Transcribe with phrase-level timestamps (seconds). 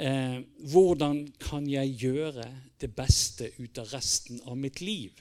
[0.00, 0.38] Eh,
[0.72, 2.46] hvordan kan jeg gjøre
[2.80, 5.12] det beste ut av resten av mitt liv?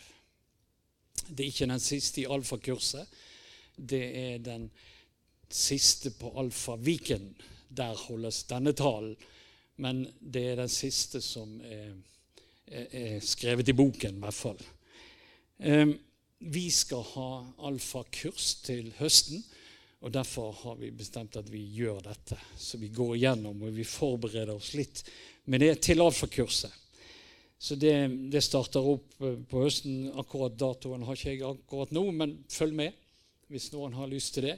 [1.27, 3.17] Det er ikke den siste i alfakurset.
[3.75, 4.69] Det er den
[5.51, 7.33] siste på Alfa Viken.
[7.67, 9.17] Der holdes denne talen.
[9.83, 11.91] Men det er den siste som er,
[12.71, 14.63] er skrevet i boken, i hvert fall.
[15.59, 15.91] Eh,
[16.39, 17.29] vi skal ha
[17.67, 19.43] alfakurs til høsten.
[19.99, 22.37] Og Derfor har vi bestemt at vi gjør dette.
[22.57, 25.03] Så vi går igjennom og vi forbereder oss litt
[25.51, 26.71] med det til alfakurset.
[27.59, 27.91] Så det,
[28.31, 30.07] det, starter opp eh, på høsten.
[30.15, 32.95] Akkurat datoen har ikke jeg akkurat nå, men følg med
[33.51, 34.55] hvis noen har lyst til det.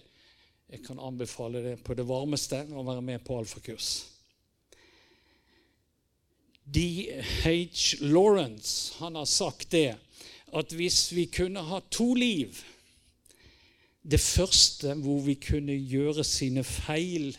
[0.72, 3.90] Jeg kan anbefale det på det varmeste å være med på alfakurs.
[6.72, 7.50] D.H.
[8.06, 9.98] Lawrence han har sagt det
[10.56, 12.60] at hvis vi kunne ha to liv
[14.02, 17.38] Det første hvor vi kunne gjøre sine feil,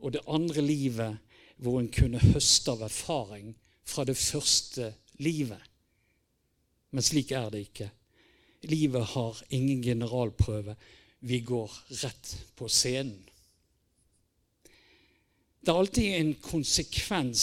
[0.00, 1.18] og det andre livet
[1.60, 3.52] hvor en kunne høste av erfaring
[3.84, 5.60] fra det første livet.
[6.90, 7.90] Men slik er det ikke.
[8.62, 10.76] Livet har ingen generalprøve.
[11.20, 13.20] Vi går rett på scenen.
[15.60, 17.42] Det er alltid en konsekvens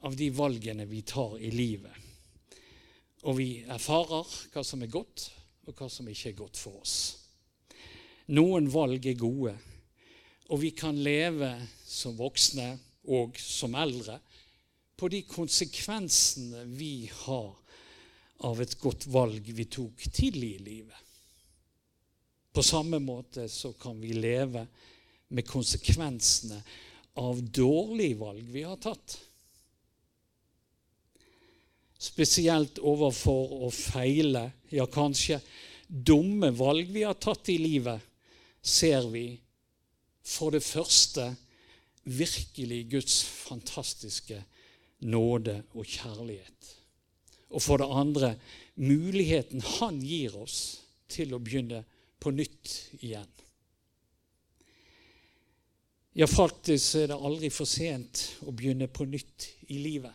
[0.00, 1.92] av de valgene vi tar i livet.
[3.28, 5.28] Og vi erfarer hva som er godt,
[5.68, 7.21] og hva som ikke er godt for oss.
[8.30, 9.54] Noen valg er gode,
[10.52, 11.50] og vi kan leve
[11.86, 12.68] som voksne
[13.10, 14.20] og som eldre
[14.96, 17.50] på de konsekvensene vi har
[18.46, 20.98] av et godt valg vi tok tidlig i livet.
[22.52, 24.62] På samme måte så kan vi leve
[25.32, 26.60] med konsekvensene
[27.18, 29.16] av dårlige valg vi har tatt.
[32.02, 35.40] Spesielt overfor å feile, ja, kanskje
[35.88, 38.11] dumme valg vi har tatt i livet,
[38.62, 39.26] ser vi
[40.22, 41.32] for det første
[42.04, 44.38] virkelig Guds fantastiske
[45.02, 46.70] nåde og kjærlighet.
[47.50, 48.34] Og for det andre
[48.76, 50.82] muligheten han gir oss
[51.12, 51.82] til å begynne
[52.22, 53.28] på nytt igjen.
[56.12, 60.12] Ja, faktisk er det aldri for sent å begynne på nytt i livet.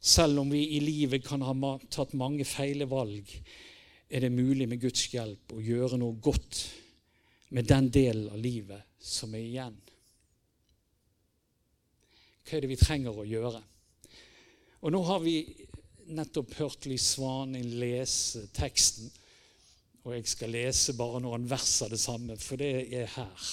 [0.00, 3.30] Selv om vi i livet kan ha tatt mange feile valg,
[4.06, 6.60] er det mulig med Guds hjelp å gjøre noe godt
[7.48, 9.76] med den delen av livet som er igjen.
[12.46, 13.60] Hva er det vi trenger å gjøre?
[14.86, 15.38] Og nå har vi
[16.14, 19.08] nettopp hørt Liv Svaning lese teksten.
[20.06, 23.48] Og jeg skal lese bare noen vers av det samme, for det er her.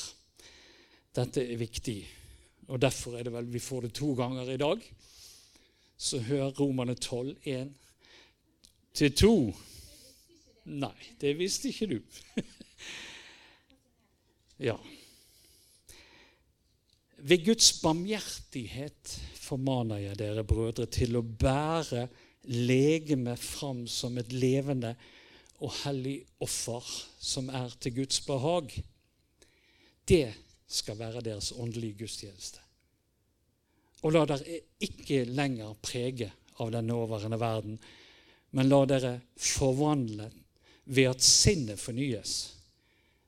[1.13, 1.99] Dette er viktig.
[2.69, 4.83] Og derfor er det vel vi får det to ganger i dag.
[5.97, 7.73] Så hør Romane 12, 1
[8.93, 9.33] til 2.
[10.77, 11.99] Nei, det visste ikke du.
[14.63, 14.77] ja.
[17.23, 22.07] Ved Guds barmhjertighet formaner jeg dere, brødre, til å bære
[22.51, 24.95] legemet fram som et levende
[25.63, 26.83] og hellig offer
[27.23, 28.73] som er til Guds behag.
[30.03, 30.27] Det
[30.67, 32.59] skal være deres åndelige gudstjeneste.
[34.03, 36.27] Og la dere ikke lenger prege
[36.59, 37.77] av den nåværende verden,
[38.51, 40.27] men la dere forvandle
[40.91, 42.33] ved at sinnet fornyes,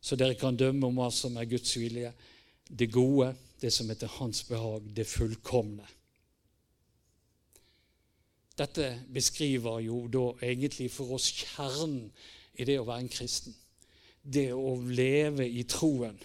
[0.05, 2.11] så dere kan dømme om hva som er Guds vilje,
[2.69, 5.85] det gode, det som heter hans behag, det fullkomne.
[8.55, 12.11] Dette beskriver jo da egentlig for oss kjernen
[12.53, 13.55] i det å være en kristen.
[14.21, 16.15] Det å leve i troen.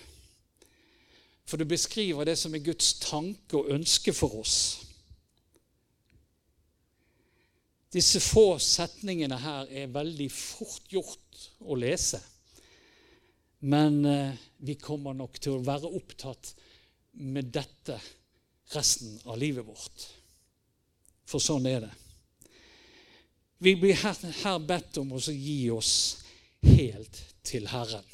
[1.48, 4.58] For det beskriver det som er Guds tanke og ønske for oss.
[7.90, 12.20] Disse få setningene her er veldig fort gjort å lese.
[13.60, 16.54] Men eh, vi kommer nok til å være opptatt
[17.20, 17.98] med dette
[18.72, 20.06] resten av livet vårt.
[21.28, 21.92] For sånn er det.
[23.60, 26.22] Vi blir her, her bedt om å gi oss
[26.64, 28.06] helt til Herren.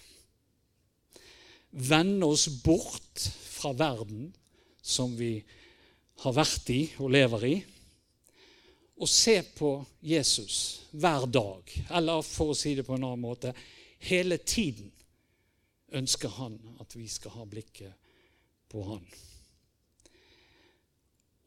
[1.70, 4.32] Vende oss bort fra verden
[4.82, 5.38] som vi
[6.24, 7.56] har vært i og lever i,
[8.96, 9.70] og se på
[10.00, 10.58] Jesus
[10.96, 11.70] hver dag.
[11.94, 13.52] Eller for å si det på en annen måte
[14.08, 14.90] hele tiden
[15.96, 17.92] ønsker han at vi skal ha blikket
[18.70, 19.04] på han.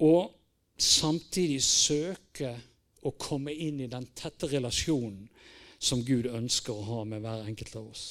[0.06, 0.32] Og
[0.80, 2.54] samtidig søke
[3.04, 5.28] å komme inn i den tette relasjonen
[5.80, 8.06] som Gud ønsker å ha med hver enkelt av oss.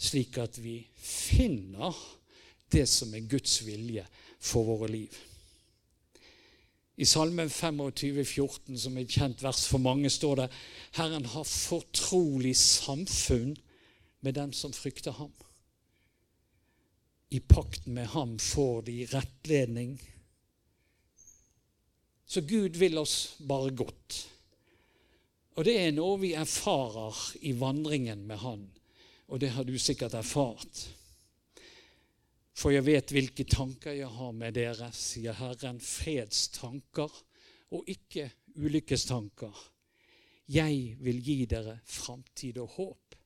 [0.00, 1.94] Slik at vi finner
[2.72, 4.06] det som er Guds vilje
[4.40, 5.18] for våre liv.
[7.00, 10.48] I Salmen 25, 14, som er et kjent vers for mange, står det
[10.98, 13.54] Herren har fortrolig samfunn
[14.20, 15.32] med dem som frykter ham.
[17.32, 20.00] i pakten med ham får de rettledning.
[22.26, 24.16] Så Gud vil oss bare godt.
[25.54, 28.64] Og det er noe vi erfarer i vandringen med Han,
[29.28, 30.88] og det har du sikkert erfart.
[32.54, 37.14] For jeg vet hvilke tanker jeg har med dere, sier Herren, fredstanker
[37.70, 38.26] og ikke
[38.58, 39.54] ulykkestanker.
[40.50, 43.19] Jeg vil gi dere framtid og håp.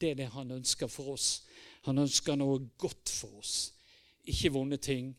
[0.00, 1.42] Det er det han ønsker for oss.
[1.84, 3.72] Han ønsker noe godt for oss.
[4.28, 5.12] Ikke vonde ting,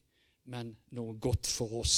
[0.50, 1.98] men noe godt for oss.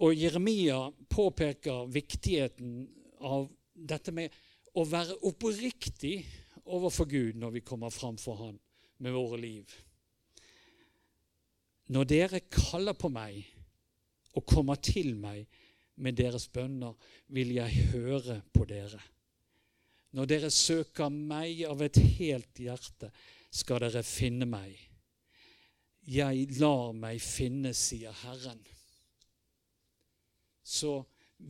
[0.00, 0.80] Og Jeremia
[1.12, 2.88] påpeker viktigheten
[3.20, 4.34] av dette med
[4.74, 6.16] å være oppriktig
[6.70, 8.58] overfor Gud når vi kommer fram for Han
[9.00, 9.70] med våre liv.
[11.90, 13.42] Når dere kaller på meg
[14.38, 15.48] og kommer til meg
[16.00, 16.94] med deres bønner,
[17.28, 19.00] vil jeg høre på dere.
[20.16, 23.10] Når dere søker meg av et helt hjerte,
[23.50, 24.74] skal dere finne meg.
[26.10, 28.62] Jeg lar meg finne, sier Herren.
[30.66, 31.00] Så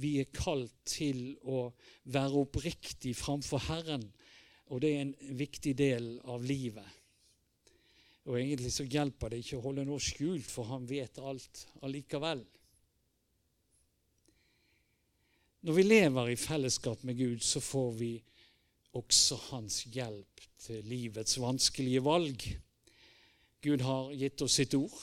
[0.00, 1.70] vi er kalt til å
[2.12, 4.04] være oppriktig framfor Herren,
[4.70, 6.86] og det er en viktig del av livet.
[8.28, 12.44] Og egentlig så hjelper det ikke å holde noe skjult, for han vet alt allikevel.
[15.66, 18.12] Når vi lever i fellesskap med Gud, så får vi
[18.96, 22.44] også hans hjelp til livets vanskelige valg.
[23.62, 24.96] Gud har gitt oss sitt ord,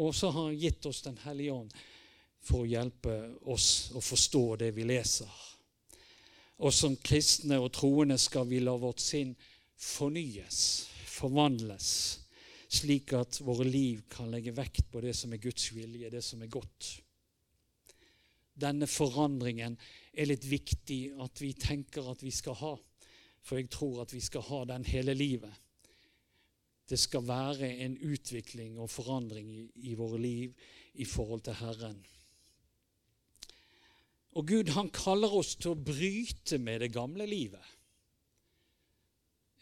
[0.00, 1.72] og så har han gitt oss Den hellige ånd
[2.40, 3.14] for å hjelpe
[3.52, 5.28] oss å forstå det vi leser.
[6.60, 9.34] Og som kristne og troende skal vi la vårt sinn
[9.80, 11.90] fornyes, forvandles,
[12.70, 16.42] slik at våre liv kan legge vekt på det som er Guds vilje, det som
[16.42, 16.90] er godt
[18.54, 19.76] denne forandringen
[20.12, 22.74] er litt viktig at vi tenker at vi skal ha.
[23.40, 25.52] For jeg tror at vi skal ha den hele livet.
[26.90, 30.54] Det skal være en utvikling og forandring i, i våre liv
[30.98, 32.00] i forhold til Herren.
[34.38, 37.62] Og Gud han kaller oss til å bryte med det gamle livet.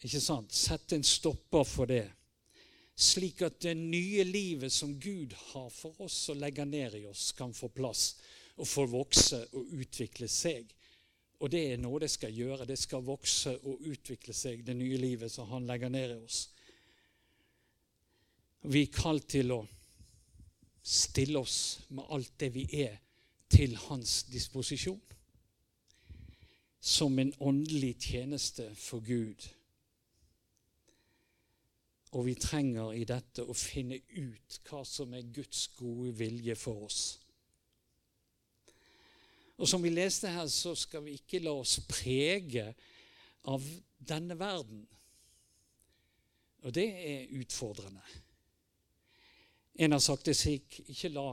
[0.05, 0.55] Ikke sant?
[0.55, 2.07] Sette en stopper for det.
[2.99, 7.31] Slik at det nye livet som Gud har for oss og legger ned i oss,
[7.37, 8.13] kan få plass
[8.59, 10.75] og får vokse og utvikle seg.
[11.39, 12.67] Og det er noe det skal gjøre.
[12.67, 16.41] Det skal vokse og utvikle seg, det nye livet som han legger ned i oss.
[18.69, 19.61] Vi er kalt til å
[20.83, 21.61] stille oss
[21.95, 22.99] med alt det vi er,
[23.49, 25.01] til hans disposisjon.
[26.81, 29.47] Som en åndelig tjeneste for Gud.
[32.13, 36.87] Og vi trenger i dette å finne ut hva som er Guds gode vilje for
[36.89, 37.03] oss.
[39.59, 42.71] Og som vi leste her, så skal vi ikke la oss prege
[43.51, 43.65] av
[43.99, 44.85] denne verden.
[46.63, 48.03] Og det er utfordrende.
[49.79, 51.29] En har sagt det slik ikke la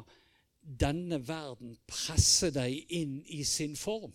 [0.65, 4.13] denne verden presse deg inn i sin form.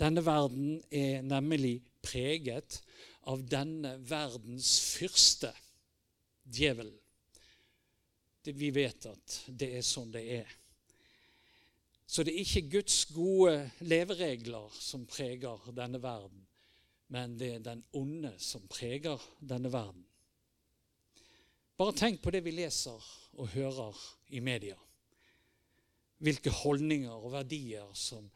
[0.00, 2.78] Denne verden er nemlig preget
[3.28, 5.50] av denne verdens fyrste,
[6.44, 6.96] djevelen.
[8.50, 10.59] Vi vet at det er sånn det er.
[12.10, 16.42] Så det er ikke Guds gode leveregler som preger denne verden,
[17.14, 20.02] men det er den onde som preger denne verden.
[21.78, 23.06] Bare tenk på det vi leser
[23.38, 24.02] og hører
[24.34, 24.74] i media.
[26.18, 28.26] Hvilke holdninger og verdier som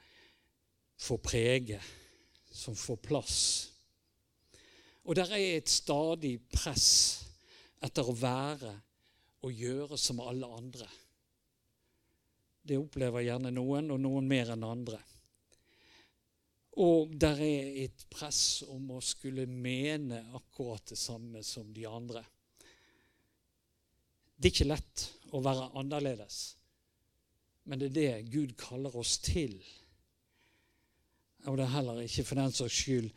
[0.95, 1.83] får prege,
[2.55, 3.39] som får plass.
[5.03, 6.93] Og der er et stadig press
[7.83, 8.71] etter å være
[9.45, 10.87] og gjøre som alle andre.
[12.65, 15.01] Det opplever gjerne noen, og noen mer enn andre.
[16.81, 22.25] Og der er et press om å skulle mene akkurat det samme som de andre.
[24.35, 25.05] Det er ikke lett
[25.37, 26.41] å være annerledes,
[27.69, 29.55] men det er det Gud kaller oss til.
[31.47, 33.13] Og det er heller ikke for den saks skyld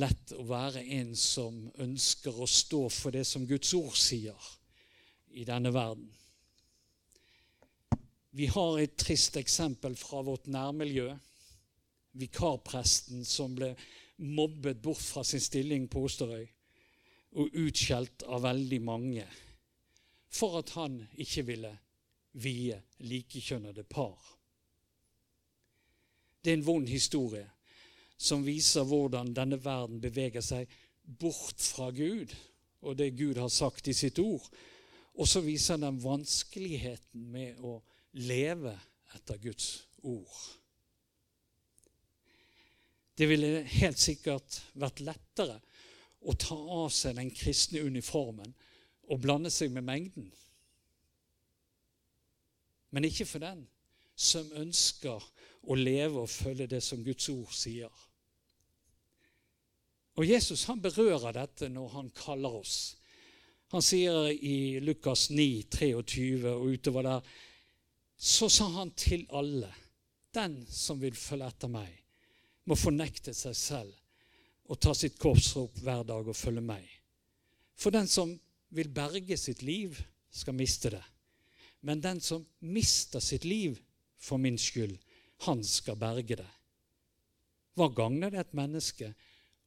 [0.00, 4.48] lett å være en som ønsker å stå for det som Guds ord sier
[5.36, 6.08] i denne verden.
[8.36, 11.08] Vi har et trist eksempel fra vårt nærmiljø.
[12.20, 13.70] Vikarpresten som ble
[14.16, 16.44] mobbet bort fra sin stilling på Osterøy
[17.40, 19.24] og utskjelt av veldig mange
[20.36, 21.72] for at han ikke ville
[22.44, 22.76] vie
[23.08, 24.20] likekjønnede par.
[26.44, 27.48] Det er en vond historie
[28.16, 30.72] som viser hvordan denne verden beveger seg
[31.04, 32.32] bort fra Gud
[32.84, 34.44] og det Gud har sagt i sitt ord.
[35.16, 37.78] Og så viser den vanskeligheten med å
[38.16, 38.72] leve
[39.16, 40.38] etter Guds ord.
[43.16, 45.60] Det ville helt sikkert vært lettere
[46.26, 48.52] å ta av seg den kristne uniformen
[49.06, 50.26] og blande seg med mengden.
[52.92, 53.64] Men ikke for den
[54.16, 55.22] som ønsker
[55.66, 57.92] å leve og følge det som Guds ord sier.
[60.16, 62.96] Og Jesus han berører dette når han kaller oss.
[63.74, 67.34] Han sier i Lukas 9, 23 og utover der
[68.16, 69.70] Så sa han til alle,
[70.34, 71.92] den som vil følge etter meg,
[72.66, 73.92] må fornekte seg selv
[74.66, 76.86] og ta sitt korps opp hver dag og følge meg.
[77.76, 78.32] For den som
[78.74, 79.94] vil berge sitt liv,
[80.30, 81.04] skal miste det.
[81.86, 83.78] Men den som mister sitt liv
[84.18, 84.96] for min skyld,
[85.46, 86.50] han skal berge det.
[87.76, 89.12] Hva gagner det et menneske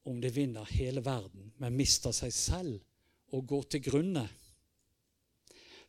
[0.09, 2.79] om det vinner hele verden, men mister seg selv
[3.33, 4.25] og går til grunne?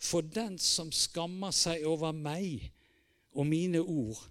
[0.00, 2.70] For den som skammer seg over meg
[3.36, 4.22] og mine ord,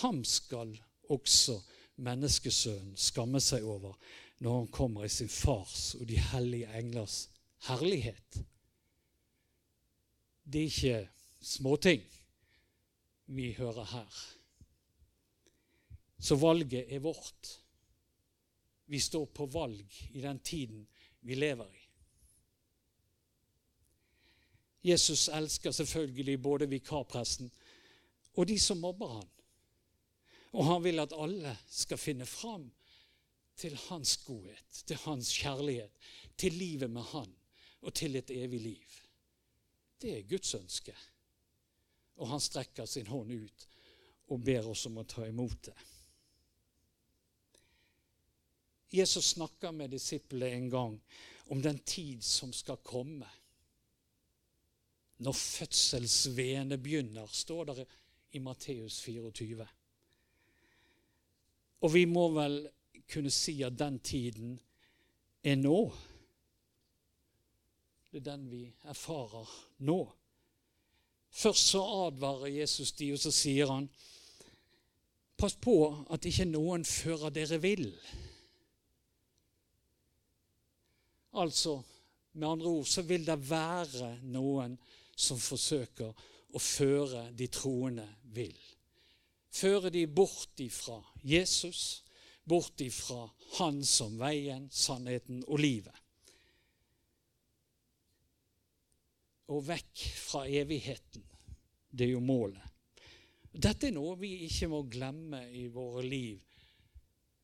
[0.00, 0.74] ham skal
[1.12, 1.60] også
[2.02, 3.94] menneskesønnen skamme seg over
[4.42, 7.28] når han kommer i sin fars og de hellige englers
[7.68, 8.40] herlighet.
[10.44, 10.98] Det er ikke
[11.40, 12.02] småting
[13.26, 14.18] vi hører her.
[16.18, 17.60] Så valget er vårt.
[18.86, 20.86] Vi står på valg i den tiden
[21.20, 21.83] vi lever i.
[24.84, 27.52] Jesus elsker selvfølgelig både vikarpresten
[28.34, 29.28] og de som mobber han.
[30.52, 32.68] Og han vil at alle skal finne fram
[33.56, 35.90] til hans godhet, til hans kjærlighet,
[36.38, 37.32] til livet med han
[37.82, 39.00] og til et evig liv.
[40.02, 40.94] Det er Guds ønske.
[42.16, 43.66] Og han strekker sin hånd ut
[44.28, 45.76] og ber oss om å ta imot det.
[48.94, 50.98] Jesus snakker med disiplene en gang
[51.50, 53.26] om den tid som skal komme.
[55.18, 57.86] Når fødselsveene begynner, står det
[58.32, 59.66] i Matteus 24.
[61.80, 62.58] Og vi må vel
[63.12, 64.58] kunne si at den tiden
[65.44, 65.78] er nå.
[68.10, 69.98] Det er den vi erfarer nå.
[71.34, 73.88] Først så advarer Jesus de, og så sier han
[75.34, 75.74] Pass på
[76.14, 77.88] at ikke noen fører dere vill.
[81.34, 81.80] Altså,
[82.38, 84.76] med andre ord så vil det være noen
[85.40, 86.12] forsøker
[86.54, 88.58] å føre de troende vill.
[89.54, 92.02] Føre de bort ifra Jesus,
[92.44, 93.28] bort ifra
[93.58, 95.94] Han som veien, sannheten og livet.
[99.54, 101.22] Og vekk fra evigheten.
[101.90, 102.62] Det er jo målet.
[103.54, 106.40] Dette er noe vi ikke må glemme i våre liv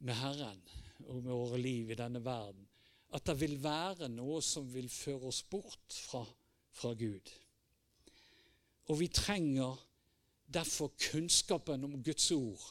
[0.02, 0.58] med Herren
[1.06, 2.66] og med våre liv i denne verden
[3.16, 6.22] at det vil være noe som vil føre oss bort fra,
[6.74, 7.30] fra Gud.
[8.90, 9.78] Og vi trenger
[10.50, 12.62] derfor kunnskapen om Guds ord,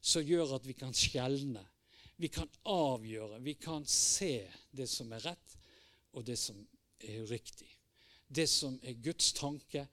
[0.00, 1.62] som gjør at vi kan skjelne.
[2.18, 4.42] Vi kan avgjøre, vi kan se
[4.74, 5.54] det som er rett,
[6.18, 6.58] og det som
[6.98, 7.68] er uriktig.
[8.26, 9.86] Det som er Guds tanke,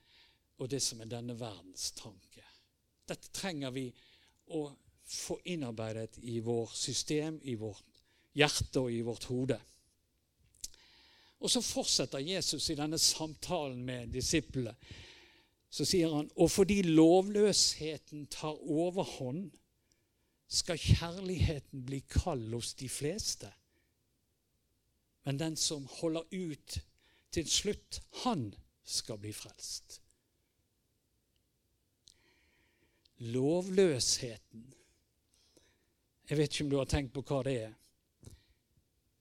[0.58, 2.42] og det som er denne verdens tanke.
[3.06, 3.86] Dette trenger vi
[4.58, 4.66] å
[5.06, 7.84] få innarbeidet i vårt system, i vårt
[8.34, 9.60] hjerte og i vårt hode.
[11.46, 14.74] Og så fortsetter Jesus i denne samtalen med disiplene.
[15.76, 19.50] Så sier han, og fordi lovløsheten tar overhånd,
[20.48, 23.50] skal kjærligheten bli kald hos de fleste.
[25.26, 26.78] Men den som holder ut
[27.36, 28.54] til slutt, han
[28.86, 30.00] skal bli frelst.
[33.36, 34.72] Lovløsheten
[36.30, 37.74] Jeg vet ikke om du har tenkt på hva det er.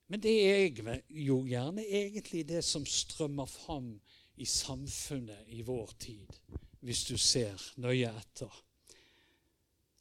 [0.07, 3.99] Men det er jo gjerne egentlig det som strømmer fram
[4.37, 6.39] i samfunnet i vår tid,
[6.85, 8.61] hvis du ser nøye etter.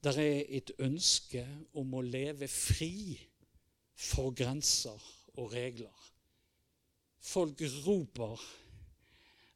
[0.04, 1.44] Det er et ønske
[1.80, 3.16] om å leve fri
[3.96, 5.00] for grenser
[5.38, 6.10] og regler.
[7.24, 8.42] Folk roper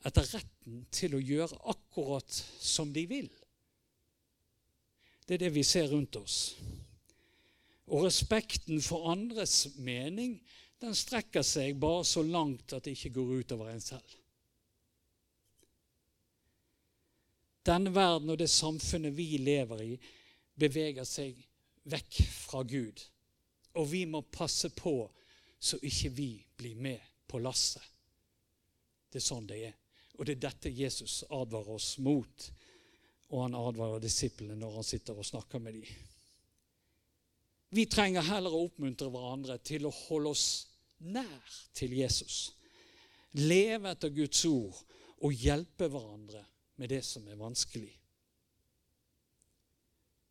[0.08, 3.28] etter retten til å gjøre akkurat som de vil.
[5.28, 6.56] Det er det vi ser rundt oss.
[7.88, 10.38] Og respekten for andres mening
[10.80, 14.17] den strekker seg bare så langt at det ikke går utover en selv.
[17.68, 19.92] Denne verden og det samfunnet vi lever i,
[20.58, 21.36] beveger seg
[21.92, 23.02] vekk fra Gud.
[23.76, 25.02] Og vi må passe på
[25.58, 27.84] så ikke vi blir med på lasset.
[29.08, 29.76] Det er sånn det er.
[30.18, 32.48] Og det er dette Jesus advarer oss mot.
[33.28, 35.88] Og han advarer disiplene når han sitter og snakker med dem.
[37.76, 40.46] Vi trenger heller å oppmuntre hverandre til å holde oss
[41.04, 42.54] nær til Jesus.
[43.36, 44.78] Leve etter Guds ord
[45.18, 46.46] og hjelpe hverandre
[46.78, 47.92] med det som er vanskelig.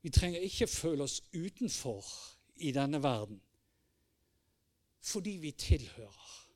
[0.01, 2.05] Vi trenger ikke føle oss utenfor
[2.55, 3.41] i denne verden.
[5.07, 6.47] fordi vi tilhører.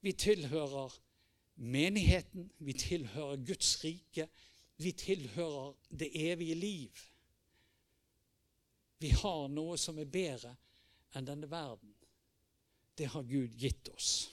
[0.00, 0.94] Vi tilhører
[1.56, 4.28] menigheten, vi tilhører Guds rike,
[4.76, 6.90] vi tilhører det evige liv.
[8.98, 10.54] Vi har noe som er bedre
[11.16, 11.92] enn denne verden.
[12.96, 14.30] Det har Gud gitt oss.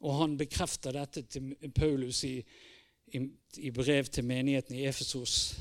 [0.00, 2.36] Og han bekrefter dette til Paulus i,
[3.14, 3.22] i,
[3.56, 5.58] i brev til menigheten i Efesos.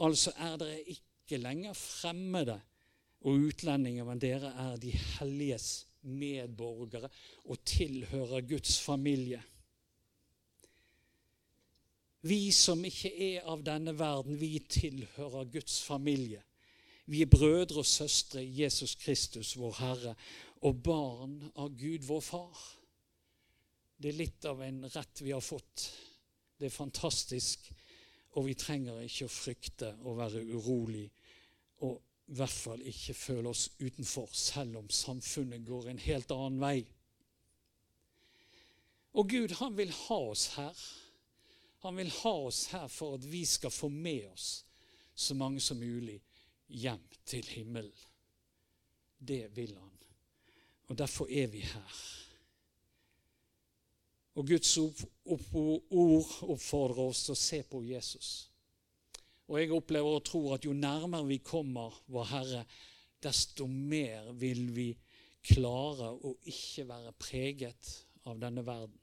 [0.00, 2.60] Altså er dere ikke lenger fremmede
[3.24, 7.08] og utlendinger, men dere er de helliges medborgere
[7.44, 9.42] og tilhører Guds familie.
[12.24, 16.40] Vi som ikke er av denne verden, vi tilhører Guds familie.
[17.06, 20.14] Vi er brødre og søstre i Jesus Kristus, vår Herre,
[20.64, 22.62] og barn av Gud, vår Far.
[23.96, 25.86] Det er litt av en rett vi har fått.
[26.58, 27.68] Det er fantastisk,
[28.34, 31.06] og vi trenger ikke å frykte og være urolig.
[31.86, 31.94] Og
[32.30, 36.78] i hvert fall ikke føle oss utenfor, selv om samfunnet går en helt annen vei.
[39.14, 40.84] Og Gud, han vil ha oss her.
[41.84, 44.64] Han vil ha oss her for at vi skal få med oss
[45.14, 46.16] så mange som mulig
[46.66, 47.92] hjem til himmelen.
[49.18, 49.92] Det vil han.
[50.88, 52.00] Og derfor er vi her.
[54.34, 58.30] Og Guds ord oppfordrer oss til å se på Jesus.
[59.46, 62.62] Og jeg opplever og tror at jo nærmere vi kommer vår Herre,
[63.22, 64.88] desto mer vil vi
[65.44, 67.92] klare å ikke være preget
[68.28, 68.96] av denne verden.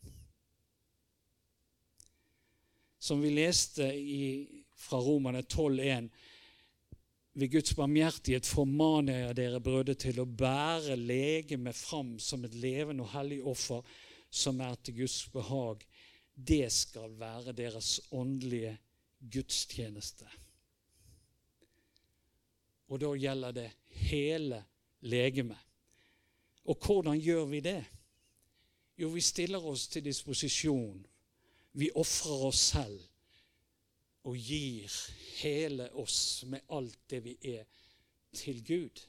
[3.01, 4.45] Som vi leste i,
[4.77, 6.09] fra Romane 12,1.:
[7.33, 13.05] Ved Guds barmhjertighet formaner jeg dere brødre til å bære legemet fram som et levende
[13.05, 13.85] og hellig offer
[14.31, 15.83] som er til Guds behag.
[16.35, 18.77] Det skal være deres åndelige
[19.33, 20.25] gudstjeneste.
[22.87, 24.63] Og da gjelder det hele
[25.01, 25.59] legemet.
[26.65, 27.85] Og hvordan gjør vi det?
[28.97, 31.05] Jo, vi stiller oss til disposisjon.
[31.73, 32.99] Vi ofrer oss selv
[34.23, 34.91] og gir
[35.41, 37.63] hele oss med alt det vi er,
[38.33, 39.01] til Gud.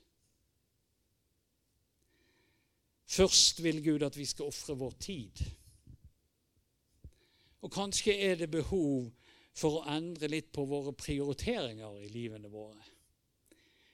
[3.13, 5.43] Først vil Gud at vi skal ofre vår tid.
[7.63, 9.11] Og kanskje er det behov
[9.55, 12.81] for å endre litt på våre prioriteringer i livene våre.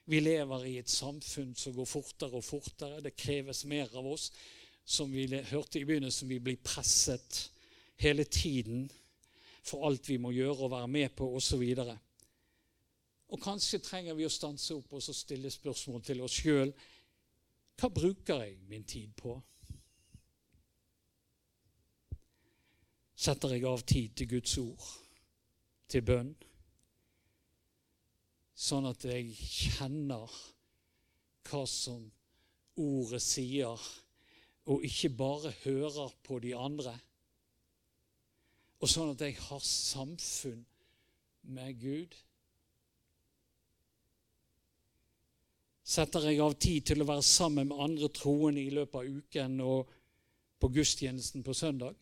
[0.09, 3.01] Vi lever i et samfunn som går fortere og fortere.
[3.03, 4.31] Det kreves mer av oss.
[4.89, 7.43] Som vi hørte i begynnelsen, vi blir presset
[8.01, 8.87] hele tiden
[9.61, 11.61] for alt vi må gjøre og være med på, osv.
[11.83, 11.91] Og,
[13.29, 16.73] og kanskje trenger vi å stanse opp og stille spørsmål til oss sjøl.
[17.79, 19.37] Hva bruker jeg min tid på?
[23.19, 24.89] Setter jeg av tid til Guds ord?
[25.89, 26.29] til bønn,
[28.59, 30.33] sånn at jeg kjenner
[31.49, 32.03] hva som
[32.79, 33.85] ordet sier,
[34.69, 36.93] og ikke bare hører på de andre.
[38.79, 40.61] Og sånn at jeg har samfunn
[41.49, 42.13] med Gud.
[45.89, 49.55] Setter jeg av tid til å være sammen med andre troende i løpet av uken
[49.65, 49.95] og
[50.61, 51.95] på gudstjenesten på søndag?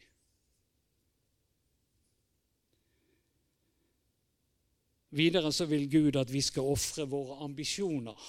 [5.16, 8.28] Videre så vil Gud at vi skal ofre våre ambisjoner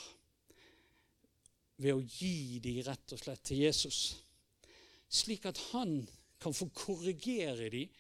[1.83, 3.99] ved å gi dem rett og slett til Jesus,
[5.11, 6.01] slik at han
[6.39, 7.91] kan få korrigere dem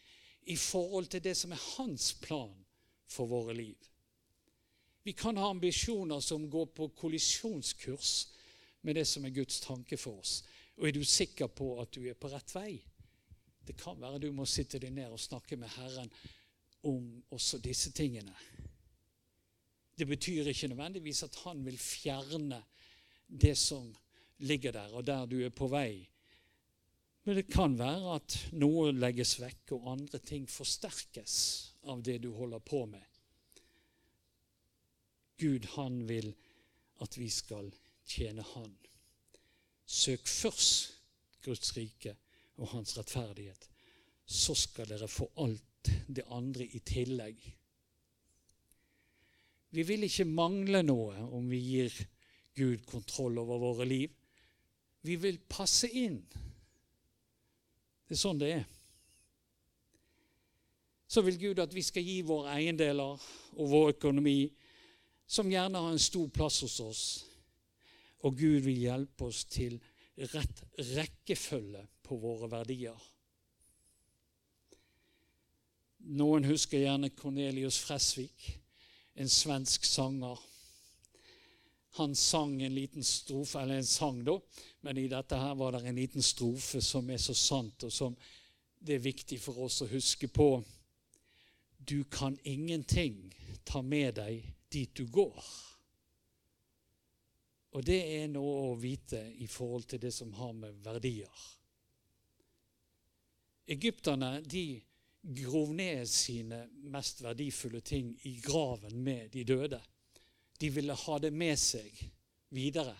[0.47, 2.55] i forhold til det som er hans plan
[3.11, 3.77] for våre liv.
[5.09, 8.29] Vi kan ha ambisjoner som går på kollisjonskurs
[8.81, 10.43] med det som er Guds tanke for oss.
[10.77, 12.75] Og er du sikker på at du er på rett vei?
[13.65, 16.13] Det kan være du må sitte deg ned og snakke med Herren
[16.93, 18.37] om også disse tingene.
[19.97, 22.61] Det betyr ikke nødvendigvis at han vil fjerne
[23.33, 23.89] det som
[24.45, 26.05] ligger der, og der du er på vei.
[27.25, 31.39] Men det kan være at noe legges vekk, og andre ting forsterkes
[31.89, 33.09] av det du holder på med.
[35.39, 36.33] Gud, han vil
[37.03, 37.71] at vi skal
[38.09, 38.73] tjene Han.
[39.87, 40.99] Søk først
[41.45, 42.17] Guds rike
[42.59, 43.69] og Hans rettferdighet.
[44.27, 47.39] Så skal dere få alt det andre i tillegg.
[49.71, 51.95] Vi vil ikke mangle noe om vi gir
[52.57, 54.13] Gud kontroll over våre liv.
[55.05, 56.19] Vi vil passe inn.
[58.09, 58.65] Det er sånn det er.
[61.09, 64.49] Så vil Gud at vi skal gi våre eiendeler og vår økonomi,
[65.29, 67.05] som gjerne har en stor plass hos oss.
[68.25, 69.77] Og Gud vil hjelpe oss til
[70.33, 70.65] rett
[70.97, 72.97] rekkefølge på våre verdier.
[76.19, 78.49] Noen husker gjerne Cornelius Fresvik
[79.19, 80.39] en svensk sanger.
[81.99, 84.37] Han sang en liten strofe, eller en sang, da,
[84.87, 88.15] men i dette her var det en liten strofe som er så sant, og som
[88.79, 90.63] det er viktig for oss å huske på.
[91.79, 93.35] Du kan ingenting
[93.67, 95.45] ta med deg dit du går.
[97.77, 101.47] Og det er noe å vite i forhold til det som har med verdier.
[103.69, 104.81] Egypterne de
[105.21, 109.81] grov ned sine mest verdifulle ting i graven med de døde.
[110.59, 112.01] De ville ha det med seg
[112.55, 112.97] videre.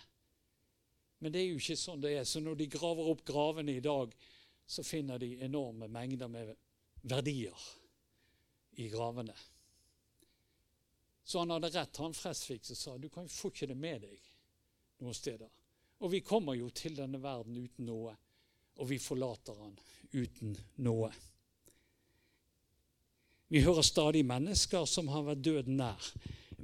[1.19, 2.27] Men det er jo ikke sånn det er.
[2.27, 4.13] Så når de graver opp gravene i dag,
[4.69, 6.53] så finner de enorme mengder med
[7.01, 7.65] verdier
[8.79, 9.33] i gravene.
[11.29, 14.01] Så han hadde rett, han Fresvik, som sa du kan jo få ikke det med
[14.01, 14.15] deg
[15.03, 15.49] noen steder.
[16.01, 18.15] Og vi kommer jo til denne verden uten noe,
[18.81, 19.75] og vi forlater han
[20.15, 21.11] uten noe.
[23.53, 26.07] Vi hører stadig mennesker som har vært døden nær,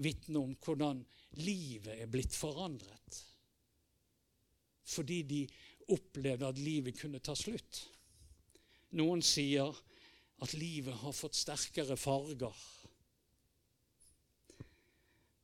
[0.02, 1.04] vitne om hvordan
[1.46, 3.20] livet er blitt forandret.
[4.96, 5.44] Fordi de
[5.94, 7.84] opplevde at livet kunne ta slutt.
[8.98, 9.78] Noen sier
[10.42, 12.66] at livet har fått sterkere farger.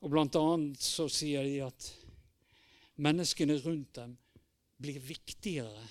[0.01, 1.89] Og Blant annet så sier de at
[3.01, 4.15] menneskene rundt dem
[4.81, 5.83] blir viktigere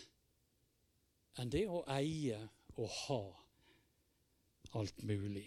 [1.38, 2.40] enn det å eie
[2.74, 3.20] og ha
[4.80, 5.46] alt mulig.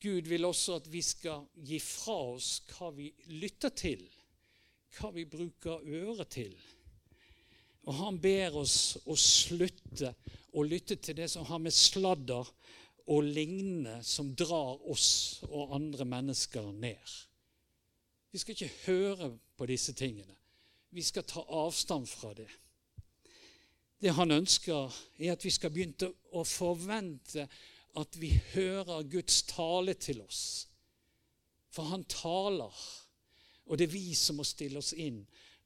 [0.00, 4.04] Gud vil også at vi skal gi fra oss hva vi lytter til,
[4.96, 6.54] hva vi bruker øret til.
[7.84, 10.14] Og han ber oss å slutte
[10.56, 12.48] å lytte til det som har med sladder
[13.06, 17.16] og lignende som drar oss og andre mennesker ned.
[18.30, 20.36] Vi skal ikke høre på disse tingene.
[20.90, 22.48] Vi skal ta avstand fra det.
[24.00, 27.44] Det han ønsker, er at vi skal begynne å forvente
[28.00, 30.68] at vi hører Guds tale til oss.
[31.70, 32.74] For han taler,
[33.66, 35.20] og det er vi som må stille oss inn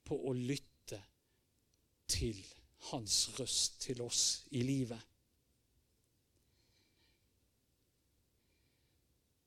[0.05, 0.99] på å lytte
[2.11, 2.41] til
[2.91, 5.01] hans røst til oss i livet.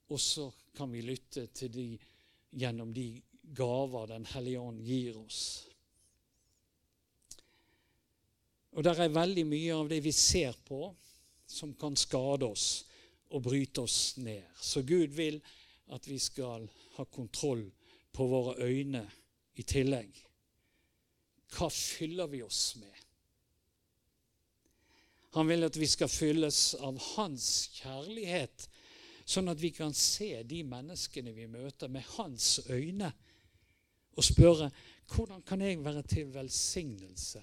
[0.07, 1.87] Og så kan vi lytte til de
[2.57, 3.09] gjennom de
[3.57, 5.41] gaver Den hellige ånd gir oss.
[8.77, 10.91] Og det er veldig mye av det vi ser på,
[11.47, 12.67] som kan skade oss
[13.33, 14.43] og bryte oss ned.
[14.61, 15.39] Så Gud vil
[15.95, 16.67] at vi skal
[16.97, 17.63] ha kontroll
[18.11, 19.03] på våre øyne
[19.57, 20.11] i tillegg.
[21.55, 22.93] Hva fyller vi oss med?
[25.37, 28.67] Han vil at vi skal fylles av hans kjærlighet,
[29.27, 33.11] sånn at vi kan se de menneskene vi møter, med hans øyne,
[34.17, 34.71] og spørre
[35.13, 37.41] hvordan kan jeg være til velsignelse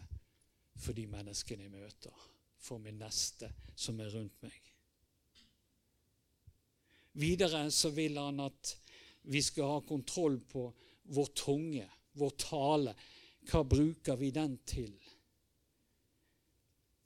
[0.80, 2.30] for de menneskene jeg møter?
[2.64, 4.60] for min neste som er rundt meg.
[7.20, 8.74] Videre så vil han at
[9.30, 10.66] vi skal ha kontroll på
[11.14, 11.84] vår tunge,
[12.18, 12.94] vår tale.
[13.48, 14.94] Hva bruker vi den til?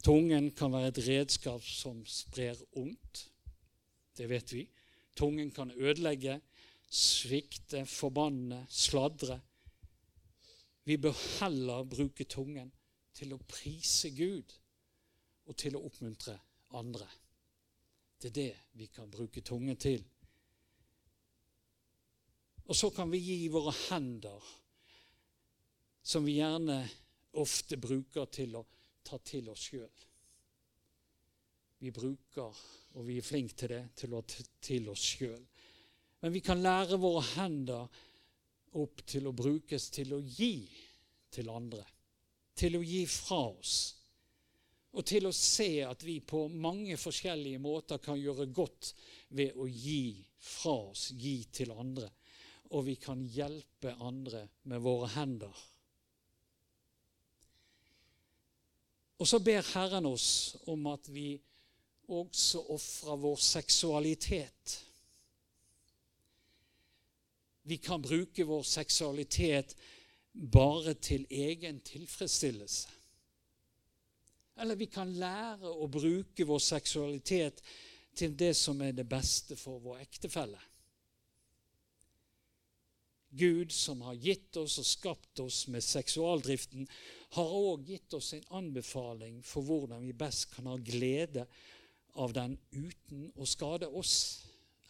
[0.05, 3.27] Tungen kan være et redskap som sprer ondt.
[4.19, 4.65] Det vet vi.
[5.15, 6.41] Tungen kan ødelegge,
[6.91, 9.41] svikte, forbanne, sladre.
[10.85, 12.73] Vi bør heller bruke tungen
[13.15, 14.55] til å prise Gud
[15.47, 16.35] og til å oppmuntre
[16.79, 17.07] andre.
[18.19, 20.03] Det er det vi kan bruke tungen til.
[22.69, 24.43] Og så kan vi gi våre hender,
[26.03, 26.83] som vi gjerne
[27.41, 28.67] ofte bruker til å
[29.05, 30.08] ta til oss sjøl.
[31.79, 32.63] Vi bruker,
[32.99, 35.45] og vi er flinke til det, til å til oss sjøl.
[36.23, 38.01] Men vi kan lære våre hender
[38.79, 40.67] opp til å brukes til å gi
[41.31, 41.85] til andre.
[42.59, 43.77] Til å gi fra oss
[44.99, 48.93] og til å se at vi på mange forskjellige måter kan gjøre godt
[49.37, 52.09] ved å gi fra oss, gi til andre.
[52.75, 55.61] Og vi kan hjelpe andre med våre hender.
[59.19, 61.33] Og så ber Herren oss om at vi
[62.09, 64.77] også ofre vår seksualitet.
[67.69, 69.75] Vi kan bruke vår seksualitet
[70.33, 72.89] bare til egen tilfredsstillelse.
[74.59, 77.61] Eller vi kan lære å bruke vår seksualitet
[78.19, 80.59] til det som er det beste for vår ektefelle.
[83.31, 86.89] Gud, som har gitt oss og skapt oss med seksualdriften,
[87.37, 91.45] har òg gitt oss en anbefaling for hvordan vi best kan ha glede
[92.19, 94.17] av den uten å skade oss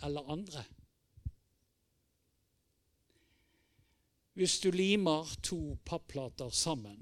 [0.03, 0.65] eller andre.
[4.39, 7.01] Hvis du limer to papplater sammen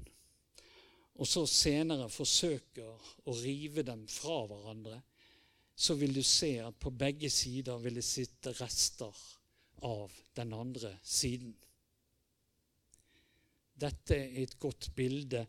[1.17, 4.99] og så senere forsøker å rive dem fra hverandre,
[5.77, 9.17] så vil du se at på begge sider vil det sitte rester
[9.85, 11.55] av den andre siden.
[13.77, 15.45] Dette er et godt bilde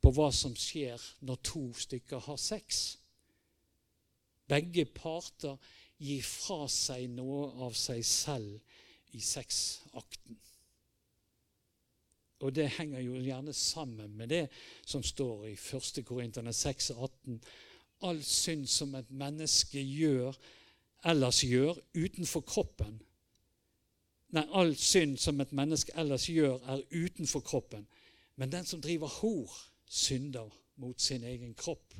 [0.00, 2.96] på hva som skjer når to stykker har sex.
[4.48, 5.56] Begge parter
[5.98, 10.38] gir fra seg noe av seg selv i sexakten.
[12.44, 14.44] Og det henger jo gjerne sammen med det
[14.84, 16.02] som står i 1.
[16.04, 17.40] Korinterne 6, 18.
[18.04, 20.36] All synd som et menneske gjør,
[21.08, 23.00] ellers gjør, utenfor kroppen,
[24.34, 27.86] Nei, all synd som et menneske ellers gjør, er utenfor kroppen.
[28.36, 29.52] Men den som driver hor,
[29.86, 31.94] synder mot sin egen kropp.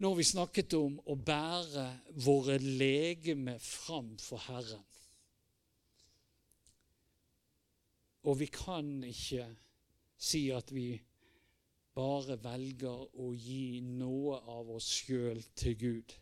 [0.00, 1.82] Nå har vi snakket om å bære
[2.24, 4.86] våre legeme fram for Herren.
[8.24, 9.44] Og vi kan ikke
[10.16, 10.94] si at vi
[11.92, 16.16] bare velger å gi noe av oss sjøl til Gud.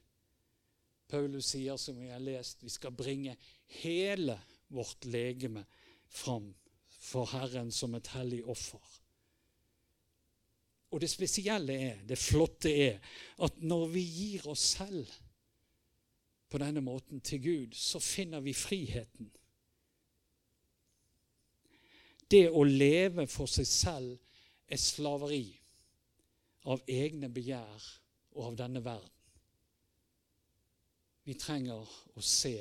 [1.07, 3.39] Paulus sier, som vi har lest, vi skal bringe
[3.79, 4.41] hele
[4.75, 5.63] vårt legeme
[6.11, 6.51] fram
[6.99, 8.83] for Herren som et hellig offer.
[10.91, 13.01] Og det spesielle er, det flotte er,
[13.45, 15.11] at når vi gir oss selv
[16.49, 19.29] på denne måten til Gud, så finner vi friheten.
[22.31, 24.17] Det å leve for seg selv
[24.69, 25.47] er slaveri
[26.69, 27.85] av egne begjær
[28.37, 29.15] og av denne verden.
[31.25, 31.85] Vi trenger
[32.17, 32.57] å se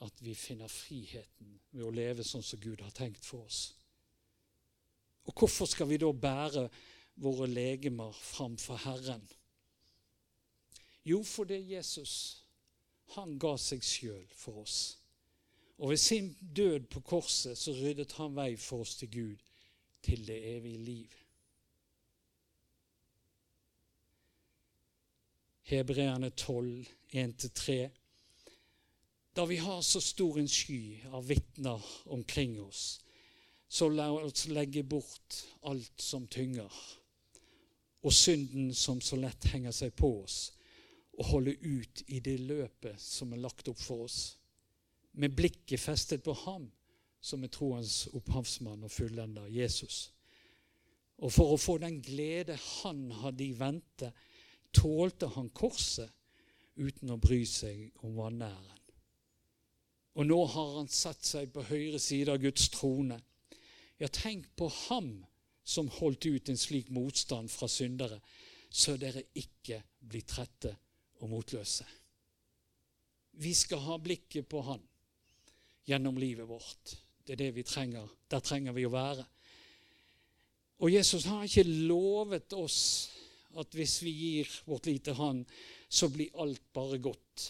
[0.00, 3.60] at vi finner friheten ved å leve sånn som Gud har tenkt for oss.
[5.28, 6.64] Og hvorfor skal vi da bære
[7.20, 9.26] våre legemer framfor Herren?
[11.04, 12.44] Jo, fordi Jesus
[13.16, 14.78] han ga seg sjøl for oss.
[15.80, 19.38] Og ved sin død på korset så ryddet han vei for oss til Gud,
[20.04, 21.16] til det evige liv.
[25.70, 27.88] Hebreerne 12, 1-3.
[29.36, 33.00] Da vi har så stor en sky av vitner omkring oss,
[33.68, 36.72] så la oss legge bort alt som tynger,
[38.02, 40.38] og synden som så lett henger seg på oss,
[41.18, 44.20] og holde ut i det løpet som er lagt opp for oss,
[45.12, 46.70] med blikket festet på ham
[47.20, 50.08] som er troens opphavsmann og fullender, Jesus.
[51.20, 54.08] Og for å få den glede han hadde i vente,
[54.72, 56.08] tålte han korset
[56.80, 58.78] uten å bry seg om vanæren.
[60.16, 63.20] Og nå har han satt seg på høyre side av Guds trone.
[64.00, 65.20] Ja, tenk på ham
[65.70, 68.18] som holdt ut en slik motstand fra syndere,
[68.70, 70.72] så dere ikke blir trette
[71.22, 71.86] og motløse.
[73.38, 74.82] Vi skal ha blikket på han
[75.86, 76.96] gjennom livet vårt.
[77.22, 78.08] Det er det vi trenger.
[78.30, 79.24] Der trenger vi å være.
[80.82, 82.82] Og Jesus har ikke lovet oss
[83.60, 85.44] at hvis vi gir vårt liv til Han,
[85.88, 87.46] så blir alt bare godt.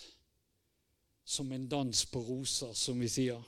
[1.24, 3.40] Som en dans på roser, som vi sier.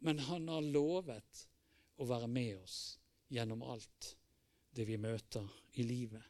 [0.00, 1.46] Men han har lovet
[2.00, 2.78] å være med oss
[3.28, 4.16] gjennom alt
[4.74, 5.46] det vi møter
[5.78, 6.22] i livet.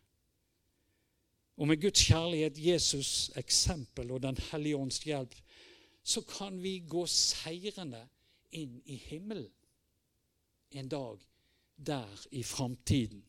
[1.56, 5.34] Og med Guds kjærlighet, Jesus' eksempel og Den hellige ånds hjelp,
[6.02, 8.02] så kan vi gå seirende
[8.52, 9.52] inn i himmelen
[10.70, 11.22] en dag
[11.76, 13.22] der i framtiden.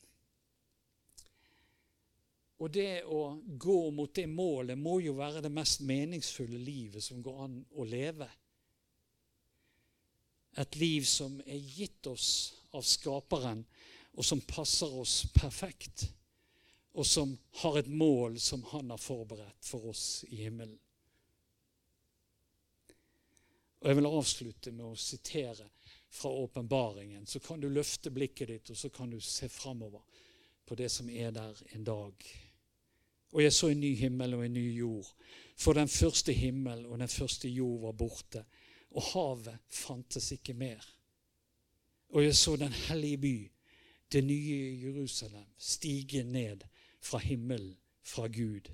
[2.58, 7.22] Og det å gå mot det målet må jo være det mest meningsfulle livet som
[7.24, 8.28] går an å leve.
[10.56, 12.30] Et liv som er gitt oss
[12.76, 13.64] av Skaperen,
[14.16, 16.08] og som passer oss perfekt.
[16.96, 20.78] Og som har et mål som han har forberedt for oss i himmelen.
[23.84, 25.68] Og Jeg vil avslutte med å sitere
[26.10, 27.26] fra åpenbaringen.
[27.26, 30.02] Så kan du løfte blikket ditt, og så kan du se framover
[30.66, 32.26] på det som er der en dag.
[33.36, 35.12] Og jeg så en ny himmel og en ny jord.
[35.60, 38.46] For den første himmel og den første jord var borte,
[38.96, 40.82] og havet fantes ikke mer.
[42.10, 43.52] Og jeg så den hellige by,
[44.12, 46.58] det nye Jerusalem, stige ned
[47.02, 48.72] fra himmelen, fra Gud,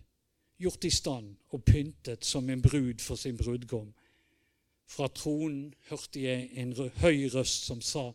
[0.58, 3.94] gjort i stand og pyntet som en brud for sin brudgom.
[4.86, 8.12] Fra tronen hørte jeg en høy røst som sa,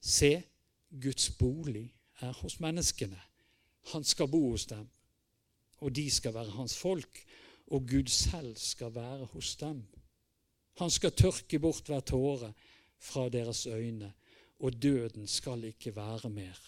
[0.00, 0.42] Se,
[1.02, 3.18] Guds bolig er hos menneskene.
[3.92, 4.86] Han skal bo hos dem
[5.78, 7.24] og de skal være hans folk,
[7.66, 9.82] og Gud selv skal være hos dem.
[10.78, 12.52] Han skal tørke bort hver tåre
[12.98, 14.12] fra deres øyne,
[14.58, 16.60] og døden skal ikke være mer.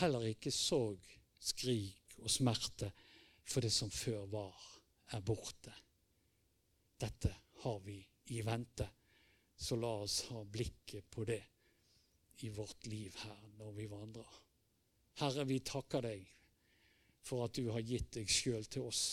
[0.00, 1.02] Heller ikke sorg,
[1.40, 2.90] skrik og smerte,
[3.46, 4.62] for det som før var,
[5.14, 5.72] er borte.
[7.00, 7.30] Dette
[7.62, 8.00] har vi
[8.34, 8.88] i vente,
[9.56, 11.42] så la oss ha blikket på det
[12.44, 14.32] i vårt liv her når vi vandrer.
[15.20, 16.26] Herre, vi takker deg
[17.24, 19.04] for at du har gitt deg sjøl til oss.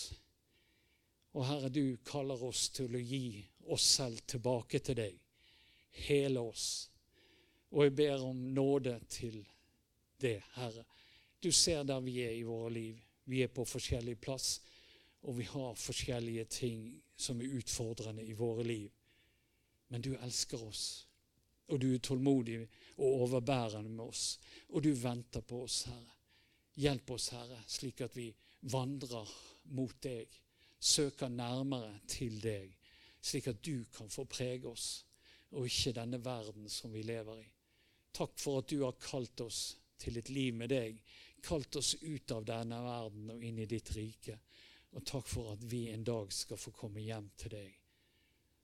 [1.33, 3.39] Og Herre, du kaller oss til å gi
[3.73, 5.15] oss selv tilbake til deg.
[6.09, 6.89] Hele oss.
[7.73, 9.39] Og jeg ber om nåde til
[10.21, 10.83] det, Herre.
[11.43, 12.99] Du ser der vi er i våre liv.
[13.25, 14.61] Vi er på forskjellig plass,
[15.23, 16.83] og vi har forskjellige ting
[17.17, 18.91] som er utfordrende i våre liv.
[19.89, 21.07] Men du elsker oss,
[21.67, 22.59] og du er tålmodig
[22.97, 24.39] og overbærende med oss.
[24.69, 26.13] Og du venter på oss, Herre.
[26.75, 28.27] Hjelp oss, Herre, slik at vi
[28.73, 29.29] vandrer
[29.73, 30.29] mot deg,
[30.79, 32.69] søker nærmere til deg,
[33.21, 35.05] slik at du kan få prege oss,
[35.51, 37.52] og ikke denne verden som vi lever i.
[38.13, 39.61] Takk for at du har kalt oss
[39.97, 40.99] til et liv med deg,
[41.43, 44.37] kalt oss ut av denne verden og inn i ditt rike.
[44.93, 47.79] Og takk for at vi en dag skal få komme hjem til deg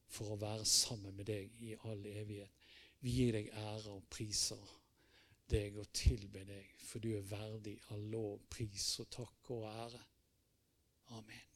[0.10, 2.54] for å være sammen med deg i all evighet.
[3.00, 4.76] Vi gir deg ære og priser
[5.50, 10.02] deg og tilbe deg, for du er verdig av lov, pris og takk og ære.
[11.18, 11.49] Amen.